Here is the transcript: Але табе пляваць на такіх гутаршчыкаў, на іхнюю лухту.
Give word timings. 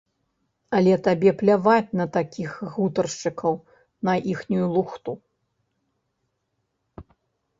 Але 0.77 0.93
табе 1.07 1.31
пляваць 1.41 1.95
на 1.99 2.05
такіх 2.15 2.51
гутаршчыкаў, 2.77 3.53
на 4.09 4.13
іхнюю 4.35 4.69
лухту. 4.77 5.15